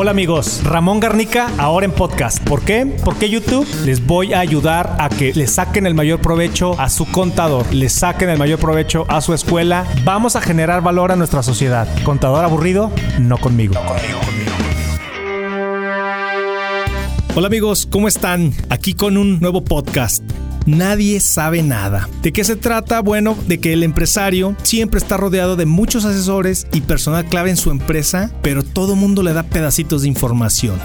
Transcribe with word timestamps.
Hola 0.00 0.12
amigos, 0.12 0.62
Ramón 0.62 1.00
Garnica 1.00 1.50
ahora 1.58 1.84
en 1.84 1.90
podcast. 1.90 2.38
¿Por 2.44 2.62
qué? 2.62 2.86
Porque 3.04 3.28
YouTube 3.28 3.66
les 3.84 4.06
voy 4.06 4.32
a 4.32 4.38
ayudar 4.38 4.94
a 5.00 5.08
que 5.08 5.32
le 5.34 5.48
saquen 5.48 5.88
el 5.88 5.94
mayor 5.96 6.20
provecho 6.20 6.78
a 6.78 6.88
su 6.88 7.04
contador, 7.10 7.66
le 7.74 7.88
saquen 7.88 8.28
el 8.28 8.38
mayor 8.38 8.60
provecho 8.60 9.06
a 9.08 9.20
su 9.20 9.34
escuela. 9.34 9.88
Vamos 10.04 10.36
a 10.36 10.40
generar 10.40 10.84
valor 10.84 11.10
a 11.10 11.16
nuestra 11.16 11.42
sociedad. 11.42 11.88
Contador 12.04 12.44
aburrido, 12.44 12.92
no 13.18 13.38
conmigo. 13.38 13.74
No 13.74 13.84
conmigo, 13.86 14.20
conmigo. 14.20 14.50
Hola 17.34 17.48
amigos, 17.48 17.88
¿cómo 17.90 18.06
están? 18.06 18.52
Aquí 18.70 18.94
con 18.94 19.16
un 19.16 19.40
nuevo 19.40 19.64
podcast 19.64 20.22
nadie 20.68 21.20
sabe 21.20 21.62
nada. 21.62 22.08
¿De 22.22 22.32
qué 22.32 22.44
se 22.44 22.56
trata? 22.56 23.00
Bueno, 23.00 23.36
de 23.46 23.58
que 23.58 23.72
el 23.72 23.82
empresario 23.82 24.54
siempre 24.62 24.98
está 24.98 25.16
rodeado 25.16 25.56
de 25.56 25.66
muchos 25.66 26.04
asesores 26.04 26.66
y 26.72 26.82
personal 26.82 27.24
clave 27.24 27.50
en 27.50 27.56
su 27.56 27.70
empresa, 27.70 28.30
pero 28.42 28.62
todo 28.62 28.94
mundo 28.94 29.22
le 29.22 29.32
da 29.32 29.42
pedacitos 29.42 30.02
de 30.02 30.08
información 30.08 30.78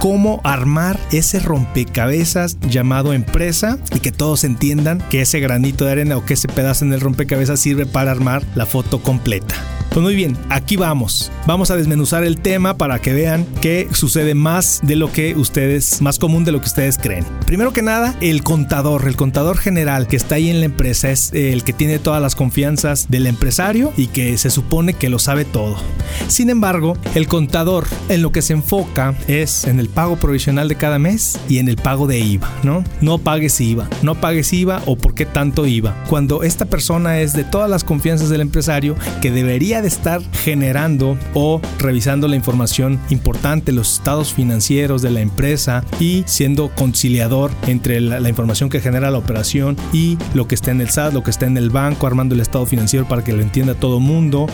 cómo 0.00 0.40
armar 0.44 0.98
ese 1.12 1.40
rompecabezas 1.40 2.58
llamado 2.60 3.12
empresa 3.12 3.78
y 3.94 4.00
que 4.00 4.12
todos 4.12 4.44
entiendan 4.44 4.98
que 5.10 5.20
ese 5.20 5.40
granito 5.40 5.84
de 5.84 5.92
arena 5.92 6.16
o 6.16 6.24
que 6.24 6.34
ese 6.34 6.48
pedazo 6.48 6.86
en 6.86 6.94
el 6.94 7.02
rompecabezas 7.02 7.60
sirve 7.60 7.84
para 7.84 8.10
armar 8.10 8.42
la 8.54 8.64
foto 8.64 9.02
completa. 9.02 9.54
Pues 9.90 10.04
muy 10.04 10.14
bien, 10.14 10.36
aquí 10.50 10.76
vamos. 10.76 11.32
Vamos 11.46 11.72
a 11.72 11.76
desmenuzar 11.76 12.22
el 12.22 12.40
tema 12.40 12.76
para 12.76 13.00
que 13.00 13.12
vean 13.12 13.44
que 13.60 13.88
sucede 13.92 14.36
más 14.36 14.78
de 14.84 14.94
lo 14.94 15.10
que 15.10 15.34
ustedes, 15.34 16.00
más 16.00 16.20
común 16.20 16.44
de 16.44 16.52
lo 16.52 16.60
que 16.60 16.66
ustedes 16.66 16.96
creen. 16.96 17.24
Primero 17.44 17.72
que 17.72 17.82
nada, 17.82 18.14
el 18.20 18.44
contador, 18.44 19.08
el 19.08 19.16
contador 19.16 19.58
general 19.58 20.06
que 20.06 20.14
está 20.14 20.36
ahí 20.36 20.48
en 20.48 20.60
la 20.60 20.66
empresa 20.66 21.10
es 21.10 21.32
el 21.32 21.64
que 21.64 21.72
tiene 21.72 21.98
todas 21.98 22.22
las 22.22 22.36
confianzas 22.36 23.10
del 23.10 23.26
empresario 23.26 23.92
y 23.96 24.06
que 24.06 24.38
se 24.38 24.50
supone 24.50 24.94
que 24.94 25.08
lo 25.08 25.18
sabe 25.18 25.44
todo. 25.44 25.76
Sin 26.28 26.50
embargo, 26.50 26.96
el 27.16 27.26
contador 27.26 27.88
en 28.08 28.22
lo 28.22 28.30
que 28.30 28.42
se 28.42 28.52
enfoca 28.52 29.16
es 29.26 29.64
en 29.64 29.80
el 29.80 29.88
pago 29.88 30.16
provisional 30.20 30.68
de 30.68 30.76
cada 30.76 31.00
mes 31.00 31.36
y 31.48 31.58
en 31.58 31.68
el 31.68 31.74
pago 31.74 32.06
de 32.06 32.20
IVA, 32.20 32.48
¿no? 32.62 32.84
No 33.00 33.18
pagues 33.18 33.60
IVA, 33.60 33.88
no 34.02 34.20
pagues 34.20 34.52
IVA 34.52 34.82
o 34.86 34.96
por 34.96 35.14
qué 35.14 35.26
tanto 35.26 35.66
IVA. 35.66 36.04
Cuando 36.08 36.44
esta 36.44 36.66
persona 36.66 37.18
es 37.18 37.32
de 37.32 37.42
todas 37.42 37.68
las 37.68 37.82
confianzas 37.82 38.28
del 38.28 38.40
empresario 38.40 38.94
que 39.20 39.32
debería 39.32 39.79
de 39.82 39.88
estar 39.88 40.22
generando 40.32 41.16
o 41.34 41.60
revisando 41.78 42.28
la 42.28 42.36
información 42.36 43.00
importante, 43.10 43.72
los 43.72 43.94
estados 43.94 44.32
financieros 44.32 45.02
de 45.02 45.10
la 45.10 45.20
empresa 45.20 45.84
y 45.98 46.24
siendo 46.26 46.70
conciliador 46.74 47.50
entre 47.66 48.00
la, 48.00 48.28
información 48.28 48.70
que 48.70 48.80
genera 48.80 49.10
la 49.10 49.18
operación 49.18 49.76
y 49.92 50.16
lo 50.34 50.46
que 50.46 50.54
está 50.54 50.70
en 50.70 50.80
el 50.80 50.90
SAT, 50.90 51.12
lo 51.12 51.22
que 51.22 51.30
está 51.30 51.46
en 51.46 51.56
el 51.56 51.70
banco, 51.70 52.06
armando 52.06 52.34
el 52.34 52.40
estado 52.40 52.66
financiero 52.66 53.08
para 53.08 53.24
que 53.24 53.32
lo 53.32 53.42
entienda 53.42 53.74
todo 53.74 54.00
mundo. 54.00 54.46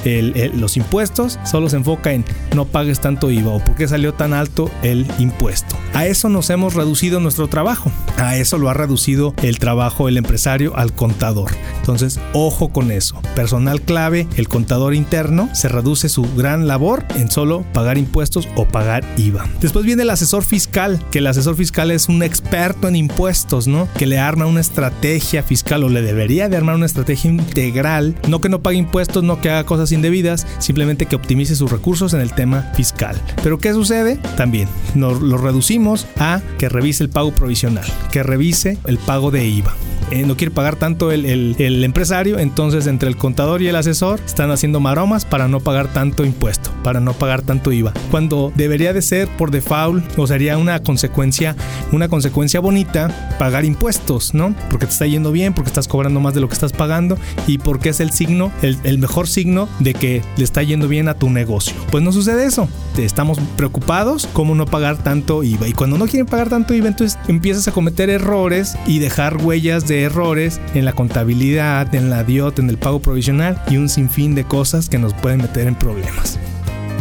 los 0.54 0.76
impuestos 0.76 1.38
solo 1.44 1.68
se 1.68 1.76
enfoca 1.76 2.12
en 2.12 2.24
no 2.54 2.64
pagues 2.64 3.00
tanto 3.00 3.30
IVA 3.30 3.52
o 3.52 3.64
por 3.64 3.74
qué 3.74 3.86
salió 3.88 4.14
tan 4.14 4.32
alto 4.32 4.70
el 4.82 5.06
impuesto. 5.18 5.76
A 5.92 6.06
eso 6.06 6.28
nos 6.28 6.50
hemos 6.50 6.74
reducido 6.74 7.20
nuestro 7.20 7.48
trabajo. 7.48 7.90
A 8.16 8.36
eso 8.36 8.58
lo 8.58 8.70
ha 8.70 8.74
reducido 8.74 9.34
el 9.42 9.58
trabajo 9.58 10.06
del 10.06 10.16
empresario 10.16 10.76
al 10.76 10.92
contador. 10.92 11.52
Entonces, 11.78 12.20
ojo 12.32 12.68
con 12.68 12.90
eso. 12.90 13.20
Personal 13.34 13.80
clave, 13.80 14.26
el 14.36 14.48
contador 14.48 14.94
interno 14.94 15.15
se 15.54 15.68
reduce 15.68 16.10
su 16.10 16.24
gran 16.36 16.66
labor 16.66 17.02
en 17.14 17.30
solo 17.30 17.64
pagar 17.72 17.96
impuestos 17.96 18.46
o 18.54 18.66
pagar 18.66 19.02
IVA. 19.16 19.48
Después 19.62 19.86
viene 19.86 20.02
el 20.02 20.10
asesor 20.10 20.44
fiscal, 20.44 21.02
que 21.10 21.20
el 21.20 21.26
asesor 21.26 21.56
fiscal 21.56 21.90
es 21.90 22.10
un 22.10 22.22
experto 22.22 22.86
en 22.86 22.96
impuestos, 22.96 23.66
¿no? 23.66 23.88
Que 23.96 24.04
le 24.04 24.18
arma 24.18 24.44
una 24.44 24.60
estrategia 24.60 25.42
fiscal 25.42 25.84
o 25.84 25.88
le 25.88 26.02
debería 26.02 26.50
de 26.50 26.58
armar 26.58 26.74
una 26.74 26.84
estrategia 26.84 27.30
integral, 27.30 28.14
no 28.28 28.42
que 28.42 28.50
no 28.50 28.60
pague 28.60 28.76
impuestos, 28.76 29.24
no 29.24 29.40
que 29.40 29.48
haga 29.48 29.64
cosas 29.64 29.90
indebidas, 29.90 30.46
simplemente 30.58 31.06
que 31.06 31.16
optimice 31.16 31.56
sus 31.56 31.72
recursos 31.72 32.12
en 32.12 32.20
el 32.20 32.34
tema 32.34 32.70
fiscal. 32.74 33.18
Pero 33.42 33.56
¿qué 33.56 33.72
sucede? 33.72 34.16
También 34.36 34.68
nos 34.94 35.22
lo 35.22 35.38
reducimos 35.38 36.06
a 36.18 36.42
que 36.58 36.68
revise 36.68 37.02
el 37.02 37.08
pago 37.08 37.32
provisional, 37.32 37.86
que 38.10 38.22
revise 38.22 38.76
el 38.84 38.98
pago 38.98 39.30
de 39.30 39.46
IVA. 39.46 39.74
Eh, 40.10 40.24
no 40.24 40.36
quiere 40.36 40.52
pagar 40.52 40.76
tanto 40.76 41.10
el, 41.10 41.24
el, 41.26 41.84
empresario, 41.84 42.38
entonces 42.38 42.86
entre 42.86 43.08
el 43.08 43.16
contador 43.16 43.60
y 43.60 43.68
el 43.68 43.76
asesor 43.76 44.20
están 44.24 44.50
haciendo 44.50 44.78
maromas 44.78 45.24
para 45.24 45.48
no 45.48 45.60
pagar 45.60 45.92
tanto 45.92 46.24
impuesto, 46.24 46.70
para 46.84 47.00
no 47.00 47.12
pagar 47.12 47.42
tanto 47.42 47.72
IVA. 47.72 47.92
Cuando 48.10 48.52
debería 48.54 48.92
de 48.92 49.02
ser 49.02 49.28
por 49.28 49.50
default 49.50 50.16
o 50.16 50.26
sería 50.26 50.58
una 50.58 50.80
consecuencia, 50.80 51.56
una 51.90 52.08
consecuencia 52.08 52.60
bonita 52.60 53.36
pagar 53.38 53.64
impuestos, 53.64 54.32
¿no? 54.32 54.54
Porque 54.70 54.86
te 54.86 54.92
está 54.92 55.06
yendo 55.06 55.32
bien, 55.32 55.54
porque 55.54 55.68
estás 55.68 55.88
cobrando 55.88 56.20
más 56.20 56.34
de 56.34 56.40
lo 56.40 56.48
que 56.48 56.54
estás 56.54 56.72
pagando 56.72 57.18
y 57.48 57.58
porque 57.58 57.88
es 57.88 58.00
el 58.00 58.12
signo, 58.12 58.52
el, 58.62 58.78
el 58.84 58.98
mejor 58.98 59.26
signo 59.26 59.68
de 59.80 59.94
que 59.94 60.22
le 60.36 60.44
está 60.44 60.62
yendo 60.62 60.86
bien 60.86 61.08
a 61.08 61.14
tu 61.14 61.30
negocio. 61.30 61.74
Pues 61.90 62.04
no 62.04 62.12
sucede 62.12 62.46
eso. 62.46 62.68
Estamos 62.96 63.38
preocupados 63.56 64.28
cómo 64.32 64.54
no 64.54 64.66
pagar 64.66 65.02
tanto 65.02 65.42
IVA. 65.42 65.68
Y 65.68 65.72
cuando 65.72 65.98
no 65.98 66.06
quieren 66.06 66.26
pagar 66.26 66.48
tanto 66.48 66.74
IVA, 66.74 66.88
entonces 66.88 67.18
empiezas 67.28 67.66
a 67.68 67.72
cometer 67.72 68.08
errores 68.08 68.76
y 68.86 69.00
dejar 69.00 69.36
huellas 69.36 69.86
de 69.86 69.95
errores 70.02 70.60
en 70.74 70.84
la 70.84 70.92
contabilidad, 70.92 71.94
en 71.94 72.10
la 72.10 72.24
DIOT, 72.24 72.58
en 72.58 72.70
el 72.70 72.78
pago 72.78 73.00
provisional 73.00 73.62
y 73.68 73.76
un 73.76 73.88
sinfín 73.88 74.34
de 74.34 74.44
cosas 74.44 74.88
que 74.88 74.98
nos 74.98 75.14
pueden 75.14 75.38
meter 75.38 75.66
en 75.66 75.74
problemas. 75.74 76.38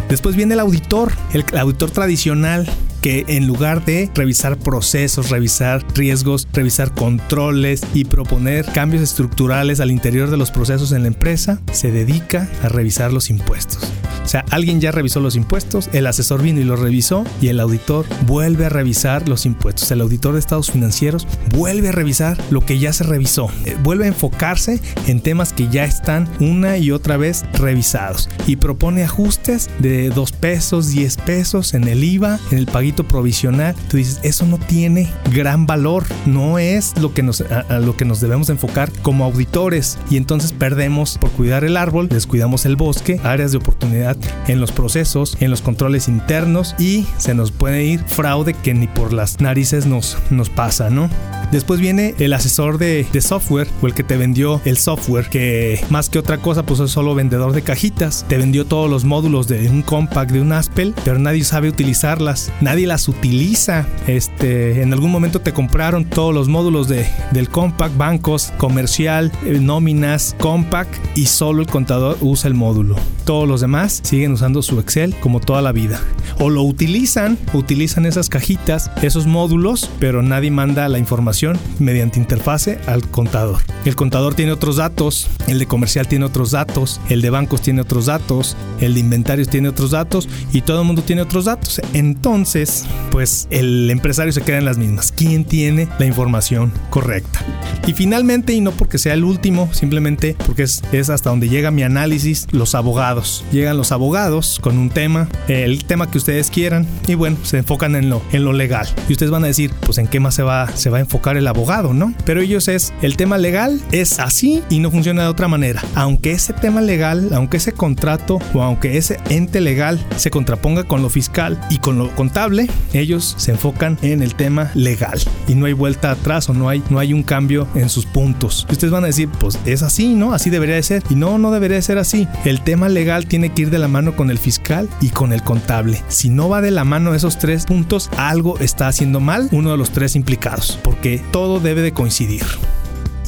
Después 0.08 0.36
viene 0.36 0.54
el 0.54 0.60
auditor, 0.60 1.12
el 1.32 1.44
auditor 1.58 1.90
tradicional 1.90 2.66
que 3.06 3.24
en 3.28 3.46
lugar 3.46 3.84
de 3.84 4.10
revisar 4.16 4.58
procesos, 4.58 5.30
revisar 5.30 5.86
riesgos, 5.94 6.48
revisar 6.52 6.92
controles 6.92 7.82
y 7.94 8.04
proponer 8.04 8.66
cambios 8.72 9.00
estructurales 9.00 9.78
al 9.78 9.92
interior 9.92 10.28
de 10.28 10.36
los 10.36 10.50
procesos 10.50 10.90
en 10.90 11.02
la 11.02 11.06
empresa, 11.06 11.60
se 11.70 11.92
dedica 11.92 12.50
a 12.64 12.68
revisar 12.68 13.12
los 13.12 13.30
impuestos. 13.30 13.92
O 14.26 14.28
sea, 14.28 14.44
alguien 14.50 14.80
ya 14.80 14.90
revisó 14.90 15.20
los 15.20 15.36
impuestos, 15.36 15.88
el 15.92 16.04
asesor 16.08 16.42
vino 16.42 16.60
y 16.60 16.64
lo 16.64 16.74
revisó 16.74 17.24
y 17.40 17.46
el 17.46 17.60
auditor 17.60 18.06
vuelve 18.26 18.66
a 18.66 18.68
revisar 18.68 19.28
los 19.28 19.46
impuestos. 19.46 19.88
El 19.92 20.00
auditor 20.00 20.32
de 20.32 20.40
estados 20.40 20.72
financieros 20.72 21.28
vuelve 21.50 21.90
a 21.90 21.92
revisar 21.92 22.36
lo 22.50 22.66
que 22.66 22.80
ya 22.80 22.92
se 22.92 23.04
revisó. 23.04 23.48
Eh, 23.66 23.76
vuelve 23.84 24.06
a 24.06 24.08
enfocarse 24.08 24.80
en 25.06 25.20
temas 25.20 25.52
que 25.52 25.68
ya 25.68 25.84
están 25.84 26.28
una 26.40 26.76
y 26.76 26.90
otra 26.90 27.16
vez 27.16 27.44
revisados 27.52 28.28
y 28.48 28.56
propone 28.56 29.04
ajustes 29.04 29.70
de 29.78 30.08
2 30.10 30.32
pesos, 30.32 30.88
10 30.88 31.18
pesos 31.18 31.74
en 31.74 31.86
el 31.86 32.02
IVA, 32.02 32.40
en 32.50 32.58
el 32.58 32.66
paguito 32.66 32.95
provisional. 33.04 33.74
Tú 33.88 33.96
dices, 33.96 34.20
eso 34.22 34.46
no 34.46 34.58
tiene 34.58 35.12
gran 35.32 35.66
valor, 35.66 36.04
no 36.26 36.58
es 36.58 36.92
lo 37.00 37.14
que 37.14 37.22
nos, 37.22 37.44
lo 37.68 37.96
que 37.96 38.04
nos 38.04 38.20
debemos 38.20 38.48
enfocar 38.50 38.90
como 39.02 39.24
auditores 39.24 39.98
y 40.10 40.16
entonces 40.16 40.52
perdemos 40.52 41.18
por 41.18 41.30
cuidar 41.30 41.64
el 41.64 41.76
árbol, 41.76 42.08
descuidamos 42.08 42.66
el 42.66 42.76
bosque, 42.76 43.20
áreas 43.24 43.52
de 43.52 43.58
oportunidad 43.58 44.16
en 44.48 44.60
los 44.60 44.72
procesos, 44.72 45.36
en 45.40 45.50
los 45.50 45.62
controles 45.62 46.08
internos 46.08 46.74
y 46.78 47.06
se 47.18 47.34
nos 47.34 47.52
puede 47.52 47.84
ir 47.84 48.00
fraude 48.04 48.54
que 48.54 48.74
ni 48.74 48.86
por 48.86 49.12
las 49.12 49.40
narices 49.40 49.86
nos, 49.86 50.18
nos 50.30 50.50
pasa, 50.50 50.90
¿no? 50.90 51.08
Después 51.52 51.80
viene 51.80 52.14
el 52.18 52.32
asesor 52.32 52.78
de, 52.78 53.06
software 53.20 53.68
o 53.82 53.86
el 53.86 53.94
que 53.94 54.04
te 54.04 54.16
vendió 54.16 54.60
el 54.64 54.76
software, 54.76 55.28
que 55.28 55.80
más 55.90 56.10
que 56.10 56.18
otra 56.18 56.38
cosa, 56.38 56.64
pues 56.64 56.80
es 56.80 56.90
solo 56.90 57.14
vendedor 57.14 57.52
de 57.52 57.62
cajitas. 57.62 58.24
Te 58.28 58.36
vendió 58.36 58.66
todos 58.66 58.90
los 58.90 59.04
módulos 59.04 59.48
de 59.48 59.68
un 59.68 59.82
compact, 59.82 60.32
de 60.32 60.40
un 60.40 60.52
Aspel, 60.52 60.94
pero 61.04 61.18
nadie 61.18 61.44
sabe 61.44 61.68
utilizarlas. 61.68 62.52
Nadie 62.60 62.85
las 62.86 63.08
utiliza. 63.08 63.86
Este, 64.06 64.82
en 64.82 64.92
algún 64.92 65.10
momento 65.10 65.40
te 65.40 65.52
compraron 65.52 66.04
todos 66.04 66.34
los 66.34 66.48
módulos 66.48 66.88
de, 66.88 67.06
del 67.32 67.48
compact, 67.48 67.96
bancos, 67.96 68.52
comercial, 68.58 69.32
eh, 69.44 69.58
nóminas, 69.60 70.34
compact 70.38 70.94
y 71.16 71.26
solo 71.26 71.62
el 71.62 71.68
contador 71.68 72.16
usa 72.20 72.48
el 72.48 72.54
módulo. 72.54 72.96
Todos 73.24 73.48
los 73.48 73.60
demás 73.60 74.00
siguen 74.04 74.32
usando 74.32 74.62
su 74.62 74.78
Excel 74.78 75.14
como 75.16 75.40
toda 75.40 75.62
la 75.62 75.72
vida. 75.72 76.00
O 76.38 76.50
lo 76.50 76.62
utilizan, 76.62 77.38
utilizan 77.52 78.06
esas 78.06 78.28
cajitas, 78.28 78.90
esos 79.02 79.26
módulos, 79.26 79.90
pero 79.98 80.22
nadie 80.22 80.50
manda 80.50 80.88
la 80.88 80.98
información 80.98 81.58
mediante 81.78 82.18
interfase 82.18 82.78
al 82.86 83.08
contador. 83.08 83.62
El 83.84 83.96
contador 83.96 84.34
tiene 84.34 84.52
otros 84.52 84.76
datos, 84.76 85.28
el 85.48 85.58
de 85.58 85.66
comercial 85.66 86.08
tiene 86.08 86.24
otros 86.24 86.50
datos, 86.50 87.00
el 87.08 87.22
de 87.22 87.30
bancos 87.30 87.62
tiene 87.62 87.80
otros 87.80 88.06
datos, 88.06 88.56
el 88.80 88.94
de 88.94 89.00
inventarios 89.00 89.48
tiene 89.48 89.68
otros 89.68 89.92
datos 89.92 90.28
y 90.52 90.62
todo 90.62 90.80
el 90.80 90.86
mundo 90.86 91.02
tiene 91.02 91.22
otros 91.22 91.46
datos. 91.46 91.80
Entonces, 91.92 92.65
pues 93.10 93.46
el 93.50 93.90
empresario 93.90 94.32
se 94.32 94.42
queda 94.42 94.58
en 94.58 94.64
las 94.64 94.78
mismas. 94.78 95.12
¿Quién 95.12 95.44
tiene 95.44 95.88
la 95.98 96.06
información 96.06 96.72
correcta? 96.90 97.40
Y 97.86 97.92
finalmente, 97.92 98.52
y 98.52 98.60
no 98.60 98.72
porque 98.72 98.98
sea 98.98 99.14
el 99.14 99.24
último, 99.24 99.72
simplemente 99.72 100.36
porque 100.46 100.64
es, 100.64 100.82
es 100.92 101.10
hasta 101.10 101.30
donde 101.30 101.48
llega 101.48 101.70
mi 101.70 101.82
análisis, 101.82 102.46
los 102.50 102.74
abogados. 102.74 103.44
Llegan 103.52 103.76
los 103.76 103.92
abogados 103.92 104.58
con 104.60 104.78
un 104.78 104.90
tema, 104.90 105.28
el 105.48 105.84
tema 105.84 106.10
que 106.10 106.18
ustedes 106.18 106.50
quieran, 106.50 106.86
y 107.06 107.14
bueno, 107.14 107.36
se 107.42 107.58
enfocan 107.58 107.94
en 107.94 108.10
lo, 108.10 108.22
en 108.32 108.44
lo 108.44 108.52
legal. 108.52 108.86
Y 109.08 109.12
ustedes 109.12 109.30
van 109.30 109.44
a 109.44 109.48
decir, 109.48 109.72
pues 109.84 109.98
en 109.98 110.08
qué 110.08 110.20
más 110.20 110.34
se 110.34 110.42
va, 110.42 110.68
se 110.76 110.90
va 110.90 110.98
a 110.98 111.00
enfocar 111.00 111.36
el 111.36 111.46
abogado, 111.46 111.94
¿no? 111.94 112.14
Pero 112.24 112.40
ellos 112.40 112.68
es, 112.68 112.92
el 113.02 113.16
tema 113.16 113.38
legal 113.38 113.80
es 113.92 114.18
así 114.18 114.62
y 114.68 114.80
no 114.80 114.90
funciona 114.90 115.22
de 115.22 115.28
otra 115.28 115.48
manera. 115.48 115.82
Aunque 115.94 116.32
ese 116.32 116.52
tema 116.52 116.80
legal, 116.80 117.30
aunque 117.32 117.58
ese 117.58 117.72
contrato 117.72 118.38
o 118.54 118.62
aunque 118.62 118.96
ese 118.96 119.18
ente 119.28 119.60
legal 119.60 120.04
se 120.16 120.30
contraponga 120.30 120.84
con 120.84 121.02
lo 121.02 121.10
fiscal 121.10 121.60
y 121.70 121.78
con 121.78 121.98
lo 121.98 122.14
contable, 122.14 122.55
ellos 122.92 123.34
se 123.38 123.52
enfocan 123.52 123.98
en 124.02 124.22
el 124.22 124.34
tema 124.34 124.70
legal 124.74 125.20
y 125.48 125.54
no 125.54 125.66
hay 125.66 125.72
vuelta 125.72 126.10
atrás 126.10 126.48
o 126.48 126.54
no 126.54 126.68
hay, 126.68 126.82
no 126.90 126.98
hay 126.98 127.12
un 127.12 127.22
cambio 127.22 127.68
en 127.74 127.88
sus 127.88 128.06
puntos. 128.06 128.66
Ustedes 128.70 128.90
van 128.90 129.04
a 129.04 129.08
decir, 129.08 129.28
pues 129.28 129.58
es 129.64 129.82
así, 129.82 130.14
¿no? 130.14 130.32
Así 130.32 130.50
debería 130.50 130.76
de 130.76 130.82
ser. 130.82 131.02
Y 131.10 131.14
no, 131.14 131.38
no 131.38 131.50
debería 131.50 131.76
de 131.76 131.82
ser 131.82 131.98
así. 131.98 132.26
El 132.44 132.62
tema 132.62 132.88
legal 132.88 133.26
tiene 133.26 133.50
que 133.50 133.62
ir 133.62 133.70
de 133.70 133.78
la 133.78 133.88
mano 133.88 134.16
con 134.16 134.30
el 134.30 134.38
fiscal 134.38 134.88
y 135.00 135.10
con 135.10 135.32
el 135.32 135.42
contable. 135.42 136.02
Si 136.08 136.28
no 136.28 136.48
va 136.48 136.60
de 136.60 136.70
la 136.70 136.84
mano 136.84 137.14
esos 137.14 137.38
tres 137.38 137.66
puntos, 137.66 138.10
algo 138.16 138.58
está 138.58 138.88
haciendo 138.88 139.20
mal 139.20 139.48
uno 139.52 139.70
de 139.70 139.76
los 139.76 139.90
tres 139.90 140.16
implicados, 140.16 140.78
porque 140.82 141.22
todo 141.30 141.60
debe 141.60 141.82
de 141.82 141.92
coincidir. 141.92 142.44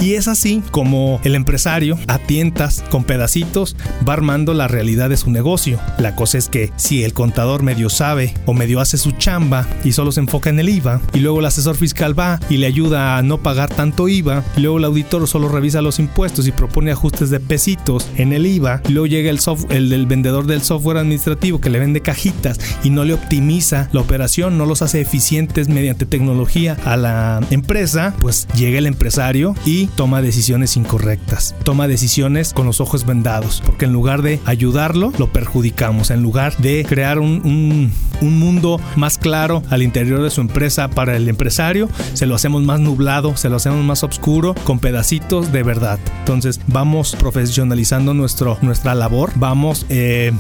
Y 0.01 0.15
es 0.15 0.29
así 0.29 0.63
como 0.71 1.21
el 1.25 1.35
empresario, 1.35 1.99
a 2.07 2.19
tientas, 2.19 2.85
con 2.89 3.03
pedacitos, 3.03 3.75
va 4.09 4.13
armando 4.13 4.55
la 4.55 4.69
realidad 4.69 5.11
de 5.11 5.17
su 5.17 5.31
negocio. 5.31 5.81
La 5.99 6.15
cosa 6.15 6.39
es 6.39 6.49
que 6.49 6.71
si 6.77 7.03
el 7.03 7.13
contador 7.13 7.65
medio 7.65 7.91
sabe 7.91 8.35
o 8.47 8.55
medio 8.55 8.81
hace 8.81 8.97
su 8.97 9.11
chamba 9.13 9.67
y 9.83 9.93
solo 9.93 10.13
se 10.13 10.21
enfoca 10.21 10.51
en 10.51 10.61
el 10.61 10.69
IVA, 10.69 11.01
y 11.15 11.19
luego 11.19 11.41
el 11.41 11.47
asesor 11.47 11.75
fiscal 11.75 12.17
va 12.17 12.39
y 12.49 12.59
le 12.59 12.69
ayuda 12.69 13.19
a 13.19 13.23
no 13.23 13.39
pagar 13.39 13.71
tanto 13.71 14.09
IVA, 14.09 14.45
luego 14.57 14.79
el 14.79 14.85
auditor 14.85 15.27
solo 15.27 15.49
revisa 15.49 15.83
los 15.83 15.99
impuestos 15.99 16.47
y 16.47 16.53
propone 16.53 16.93
ajustes 16.93 17.31
de 17.31 17.41
pesitos 17.41 18.09
en 18.17 18.33
el 18.33 18.47
IVA, 18.47 18.83
luego 18.89 19.07
llega 19.07 19.31
el, 19.31 19.41
el, 19.71 19.93
el 19.93 20.07
vendedor 20.07 20.47
del 20.47 20.63
software 20.63 20.99
administrativo 20.99 21.61
que 21.61 21.71
le 21.71 21.81
vende 21.81 22.03
cajitas 22.03 22.61
y 22.85 22.91
no 22.91 23.05
le 23.05 23.15
optimiza 23.15 23.89
la 23.93 24.01
operación, 24.01 24.59
no 24.59 24.67
los 24.67 24.83
hace 24.83 25.01
eficientes 25.01 25.69
mediante 25.69 26.07
tecnología 26.07 26.77
a 26.85 26.97
la 26.97 27.41
empresa, 27.51 28.15
pues 28.21 28.47
llega 28.55 28.79
el 28.79 28.87
empresario 28.87 29.57
y 29.67 29.88
toma 29.89 30.23
decisiones 30.23 30.77
incorrectas, 30.77 31.55
toma 31.65 31.89
decisiones 31.89 32.53
con 32.53 32.67
los 32.67 32.81
ojos 32.81 33.07
vendados, 33.07 33.63
porque 33.65 33.85
en 33.85 33.93
lugar 33.93 34.23
de 34.23 34.41
ayudarlo, 34.45 35.13
lo 35.19 35.33
perjudicamos, 35.33 36.11
en 36.11 36.23
lugar 36.23 36.57
de 36.59 36.85
crear 36.89 37.19
un, 37.19 37.93
un, 38.21 38.39
mundo 38.39 38.81
más 38.97 39.19
claro 39.19 39.63
al 39.71 39.83
interior 39.83 40.23
de 40.23 40.31
su 40.31 40.41
empresa 40.41 40.89
para 40.89 41.17
el 41.17 41.29
empresario, 41.29 41.89
se 42.15 42.27
lo 42.27 42.35
hacemos 42.35 42.63
más 42.63 42.81
nublado, 42.81 43.37
se 43.37 43.49
lo 43.49 43.57
hacemos 43.57 43.85
más 43.85 44.05
oscuro, 44.05 44.55
con 44.65 44.79
pedacitos 44.79 45.53
de 45.53 45.63
verdad. 45.63 45.99
Entonces 46.21 46.61
vamos 46.67 47.17
profesionalizando 47.17 48.15
nuestro, 48.15 48.59
nuestra 48.63 48.95
labor, 48.95 49.33
vamos... 49.37 49.87
Eh, 49.89 50.33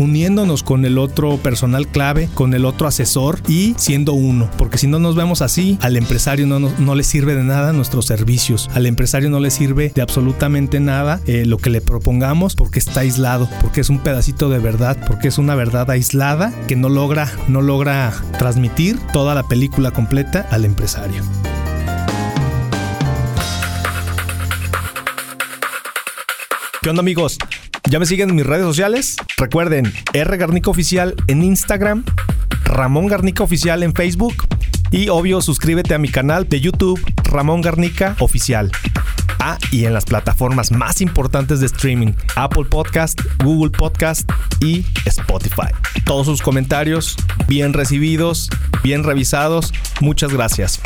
uniéndonos 0.00 0.62
con 0.62 0.84
el 0.84 0.98
otro 0.98 1.36
personal 1.36 1.86
clave, 1.86 2.28
con 2.34 2.54
el 2.54 2.64
otro 2.64 2.88
asesor 2.88 3.40
y 3.46 3.74
siendo 3.76 4.14
uno. 4.14 4.50
Porque 4.56 4.78
si 4.78 4.86
no 4.86 4.98
nos 4.98 5.14
vemos 5.14 5.42
así, 5.42 5.78
al 5.80 5.96
empresario 5.96 6.46
no, 6.46 6.58
no, 6.58 6.94
le 6.94 7.04
sirve 7.04 7.34
de 7.34 7.44
nada 7.44 7.72
nuestros 7.72 8.06
servicios. 8.06 8.70
Al 8.74 8.86
empresario 8.86 9.30
no 9.30 9.40
le 9.40 9.50
sirve 9.50 9.92
de 9.94 10.02
absolutamente 10.02 10.80
nada 10.80 11.20
eh, 11.26 11.44
lo 11.46 11.58
que 11.58 11.70
le 11.70 11.80
propongamos 11.80 12.54
porque 12.56 12.78
está 12.78 13.00
aislado, 13.00 13.48
porque 13.60 13.82
es 13.82 13.90
un 13.90 13.98
pedacito 13.98 14.48
de 14.48 14.58
verdad, 14.58 14.96
porque 15.06 15.28
es 15.28 15.38
una 15.38 15.54
verdad 15.54 15.90
aislada 15.90 16.52
que 16.66 16.76
no 16.76 16.88
logra, 16.88 17.30
no 17.48 17.60
logra 17.60 18.12
transmitir 18.38 18.98
toda 19.12 19.34
la 19.34 19.42
película 19.42 19.90
completa 19.90 20.46
al 20.50 20.64
empresario. 20.64 21.22
¿Qué 26.82 26.88
onda 26.88 27.00
amigos? 27.00 27.36
¿Ya 27.90 27.98
me 27.98 28.06
siguen 28.06 28.30
en 28.30 28.36
mis 28.36 28.46
redes 28.46 28.64
sociales? 28.64 29.16
Recuerden, 29.36 29.92
R 30.12 30.36
Garnica 30.36 30.70
Oficial 30.70 31.16
en 31.26 31.42
Instagram, 31.42 32.04
Ramón 32.62 33.08
Garnica 33.08 33.42
Oficial 33.42 33.82
en 33.82 33.94
Facebook 33.94 34.46
y 34.92 35.08
obvio 35.08 35.42
suscríbete 35.42 35.94
a 35.94 35.98
mi 35.98 36.08
canal 36.08 36.48
de 36.48 36.60
YouTube 36.60 37.00
Ramón 37.24 37.62
Garnica 37.62 38.14
Oficial. 38.20 38.70
Ah, 39.40 39.58
y 39.72 39.86
en 39.86 39.92
las 39.92 40.04
plataformas 40.04 40.70
más 40.70 41.00
importantes 41.00 41.58
de 41.58 41.66
streaming, 41.66 42.12
Apple 42.36 42.66
Podcast, 42.66 43.20
Google 43.42 43.72
Podcast 43.76 44.30
y 44.60 44.86
Spotify. 45.04 45.72
Todos 46.04 46.26
sus 46.26 46.42
comentarios 46.42 47.16
bien 47.48 47.72
recibidos, 47.72 48.50
bien 48.84 49.02
revisados. 49.02 49.72
Muchas 50.00 50.32
gracias. 50.32 50.80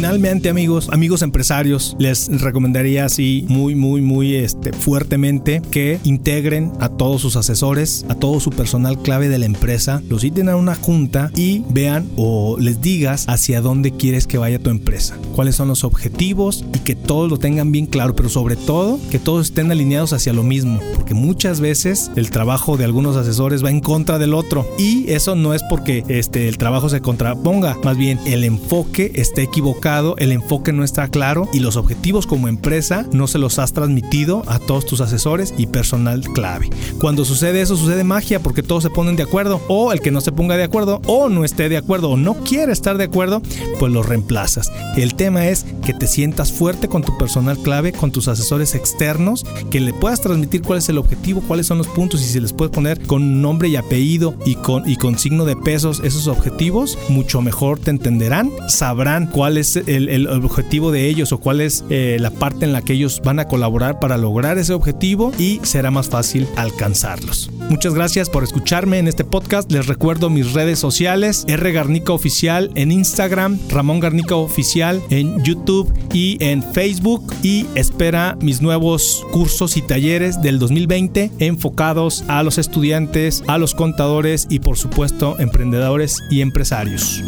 Finalmente, 0.00 0.48
amigos, 0.48 0.88
amigos 0.90 1.20
empresarios, 1.20 1.94
les 1.98 2.28
recomendaría 2.40 3.04
así 3.04 3.44
muy, 3.48 3.74
muy, 3.74 4.00
muy 4.00 4.34
este, 4.34 4.72
fuertemente 4.72 5.60
que 5.70 6.00
integren 6.04 6.72
a 6.80 6.88
todos 6.88 7.20
sus 7.20 7.36
asesores, 7.36 8.06
a 8.08 8.14
todo 8.14 8.40
su 8.40 8.48
personal 8.48 8.96
clave 9.02 9.28
de 9.28 9.36
la 9.36 9.44
empresa, 9.44 10.02
los 10.08 10.22
citen 10.22 10.48
a 10.48 10.56
una 10.56 10.74
junta 10.74 11.30
y 11.36 11.64
vean 11.68 12.08
o 12.16 12.56
les 12.58 12.80
digas 12.80 13.26
hacia 13.28 13.60
dónde 13.60 13.92
quieres 13.92 14.26
que 14.26 14.38
vaya 14.38 14.58
tu 14.58 14.70
empresa, 14.70 15.18
cuáles 15.34 15.56
son 15.56 15.68
los 15.68 15.84
objetivos 15.84 16.64
y 16.74 16.78
que 16.78 16.96
todos 16.96 17.30
lo 17.30 17.36
tengan 17.36 17.70
bien 17.70 17.84
claro, 17.84 18.16
pero 18.16 18.30
sobre 18.30 18.56
todo 18.56 18.98
que 19.10 19.18
todos 19.18 19.48
estén 19.48 19.70
alineados 19.70 20.14
hacia 20.14 20.32
lo 20.32 20.44
mismo, 20.44 20.80
porque 20.94 21.12
muchas 21.12 21.60
veces 21.60 22.10
el 22.16 22.30
trabajo 22.30 22.78
de 22.78 22.84
algunos 22.84 23.16
asesores 23.16 23.62
va 23.62 23.68
en 23.68 23.80
contra 23.80 24.18
del 24.18 24.32
otro 24.32 24.66
y 24.78 25.10
eso 25.10 25.34
no 25.34 25.52
es 25.52 25.62
porque 25.64 26.04
este, 26.08 26.48
el 26.48 26.56
trabajo 26.56 26.88
se 26.88 27.02
contraponga, 27.02 27.76
más 27.84 27.98
bien 27.98 28.18
el 28.24 28.44
enfoque 28.44 29.12
está 29.14 29.42
equivocado 29.42 29.89
el 30.18 30.30
enfoque 30.30 30.72
no 30.72 30.84
está 30.84 31.08
claro 31.08 31.48
y 31.52 31.58
los 31.58 31.76
objetivos 31.76 32.26
como 32.26 32.46
empresa 32.46 33.06
no 33.12 33.26
se 33.26 33.38
los 33.38 33.58
has 33.58 33.72
transmitido 33.72 34.44
a 34.46 34.60
todos 34.60 34.86
tus 34.86 35.00
asesores 35.00 35.52
y 35.58 35.66
personal 35.66 36.22
clave. 36.32 36.70
Cuando 37.00 37.24
sucede 37.24 37.60
eso, 37.60 37.76
sucede 37.76 38.04
magia 38.04 38.40
porque 38.40 38.62
todos 38.62 38.84
se 38.84 38.90
ponen 38.90 39.16
de 39.16 39.24
acuerdo 39.24 39.60
o 39.68 39.92
el 39.92 40.00
que 40.00 40.12
no 40.12 40.20
se 40.20 40.30
ponga 40.30 40.56
de 40.56 40.62
acuerdo 40.62 41.00
o 41.06 41.28
no 41.28 41.44
esté 41.44 41.68
de 41.68 41.76
acuerdo 41.76 42.10
o 42.10 42.16
no 42.16 42.34
quiere 42.34 42.72
estar 42.72 42.98
de 42.98 43.04
acuerdo, 43.04 43.42
pues 43.80 43.92
lo 43.92 44.02
reemplazas. 44.02 44.70
El 44.96 45.14
tema 45.14 45.48
es 45.48 45.66
que 45.84 45.92
te 45.92 46.06
sientas 46.06 46.52
fuerte 46.52 46.86
con 46.86 47.02
tu 47.02 47.18
personal 47.18 47.58
clave, 47.58 47.92
con 47.92 48.12
tus 48.12 48.28
asesores 48.28 48.76
externos, 48.76 49.44
que 49.70 49.80
le 49.80 49.92
puedas 49.92 50.20
transmitir 50.20 50.62
cuál 50.62 50.78
es 50.78 50.88
el 50.88 50.98
objetivo, 50.98 51.42
cuáles 51.46 51.66
son 51.66 51.78
los 51.78 51.88
puntos 51.88 52.20
y 52.22 52.24
si 52.24 52.38
les 52.38 52.52
puedes 52.52 52.72
poner 52.72 53.04
con 53.06 53.42
nombre 53.42 53.68
y 53.68 53.76
apellido 53.76 54.34
y 54.44 54.54
con, 54.54 54.88
y 54.88 54.96
con 54.96 55.18
signo 55.18 55.44
de 55.44 55.56
pesos 55.56 56.00
esos 56.04 56.28
objetivos, 56.28 56.96
mucho 57.08 57.42
mejor 57.42 57.78
te 57.78 57.90
entenderán, 57.90 58.52
sabrán 58.68 59.26
cuál 59.26 59.58
es 59.58 59.79
el, 59.86 60.26
objetivo 60.28 60.90
de 60.90 61.08
ellos 61.08 61.32
o 61.32 61.38
cuál 61.38 61.60
es 61.60 61.84
eh, 61.90 62.16
la 62.20 62.30
parte 62.30 62.64
en 62.64 62.72
la 62.72 62.82
que 62.82 62.92
ellos 62.94 63.20
van 63.24 63.38
a 63.38 63.46
colaborar 63.46 64.00
para 64.00 64.16
lograr 64.16 64.58
ese 64.58 64.72
objetivo 64.72 65.32
y 65.38 65.60
será 65.62 65.90
más 65.90 66.08
fácil 66.08 66.46
alcanzarlos. 66.56 67.50
Muchas 67.68 67.94
gracias 67.94 68.28
por 68.28 68.42
escucharme 68.42 68.98
en 68.98 69.08
este 69.08 69.24
podcast. 69.24 69.70
Les 69.70 69.86
recuerdo 69.86 70.30
mis 70.30 70.52
redes 70.52 70.78
sociales, 70.78 71.44
R 71.48 71.72
Garnica 71.72 72.12
Oficial 72.12 72.70
en 72.74 72.92
Instagram, 72.92 73.58
Ramón 73.68 74.00
Garnica 74.00 74.34
Oficial 74.34 75.00
en 75.10 75.42
YouTube 75.44 75.92
y 76.12 76.36
en 76.40 76.62
Facebook 76.62 77.32
y 77.42 77.66
espera 77.74 78.36
mis 78.40 78.60
nuevos 78.60 79.24
cursos 79.32 79.76
y 79.76 79.82
talleres 79.82 80.42
del 80.42 80.58
2020 80.58 81.30
enfocados 81.38 82.24
a 82.28 82.42
los 82.42 82.58
estudiantes, 82.58 83.44
a 83.46 83.58
los 83.58 83.74
contadores 83.74 84.46
y 84.50 84.58
por 84.58 84.76
supuesto 84.76 85.36
emprendedores 85.38 86.16
y 86.30 86.40
empresarios. 86.40 87.22